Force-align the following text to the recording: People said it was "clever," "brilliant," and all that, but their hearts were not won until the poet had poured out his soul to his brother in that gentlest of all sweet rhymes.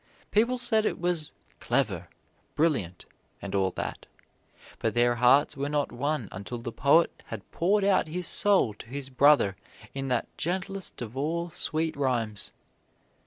People 0.31 0.57
said 0.57 0.83
it 0.83 0.99
was 0.99 1.31
"clever," 1.59 2.07
"brilliant," 2.55 3.05
and 3.39 3.53
all 3.53 3.69
that, 3.69 4.07
but 4.79 4.95
their 4.95 5.17
hearts 5.17 5.55
were 5.55 5.69
not 5.69 5.91
won 5.91 6.27
until 6.31 6.57
the 6.57 6.71
poet 6.71 7.11
had 7.27 7.51
poured 7.51 7.83
out 7.83 8.07
his 8.07 8.25
soul 8.25 8.73
to 8.73 8.87
his 8.87 9.11
brother 9.11 9.55
in 9.93 10.07
that 10.07 10.27
gentlest 10.39 11.03
of 11.03 11.15
all 11.15 11.51
sweet 11.51 11.95
rhymes. 11.95 12.51